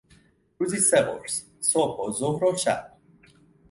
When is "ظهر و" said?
2.11-2.57